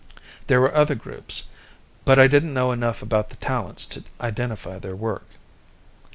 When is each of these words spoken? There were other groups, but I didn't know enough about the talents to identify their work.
There 0.47 0.59
were 0.59 0.73
other 0.73 0.95
groups, 0.95 1.43
but 2.05 2.17
I 2.17 2.25
didn't 2.25 2.55
know 2.55 2.71
enough 2.71 3.03
about 3.03 3.29
the 3.29 3.35
talents 3.35 3.85
to 3.93 4.03
identify 4.19 4.79
their 4.79 4.95
work. 4.95 5.27